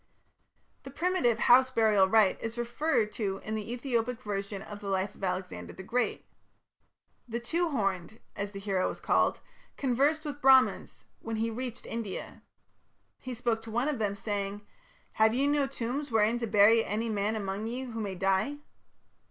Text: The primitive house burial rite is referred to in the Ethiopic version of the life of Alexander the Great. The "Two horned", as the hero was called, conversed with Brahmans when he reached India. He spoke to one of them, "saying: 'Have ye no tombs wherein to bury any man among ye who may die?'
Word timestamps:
The 0.81 0.89
primitive 0.89 1.37
house 1.37 1.69
burial 1.69 2.07
rite 2.07 2.41
is 2.41 2.57
referred 2.57 3.11
to 3.11 3.37
in 3.43 3.53
the 3.53 3.71
Ethiopic 3.71 4.19
version 4.23 4.63
of 4.63 4.79
the 4.79 4.87
life 4.89 5.13
of 5.13 5.23
Alexander 5.23 5.73
the 5.73 5.83
Great. 5.83 6.25
The 7.27 7.39
"Two 7.39 7.69
horned", 7.69 8.19
as 8.35 8.49
the 8.51 8.59
hero 8.59 8.89
was 8.89 8.99
called, 8.99 9.41
conversed 9.77 10.25
with 10.25 10.41
Brahmans 10.41 11.03
when 11.19 11.35
he 11.35 11.51
reached 11.51 11.85
India. 11.85 12.41
He 13.19 13.35
spoke 13.35 13.61
to 13.61 13.69
one 13.69 13.87
of 13.87 13.99
them, 13.99 14.15
"saying: 14.15 14.61
'Have 15.13 15.35
ye 15.35 15.45
no 15.45 15.67
tombs 15.67 16.09
wherein 16.11 16.39
to 16.39 16.47
bury 16.47 16.83
any 16.83 17.07
man 17.09 17.35
among 17.35 17.67
ye 17.67 17.83
who 17.83 18.01
may 18.01 18.15
die?' 18.15 18.57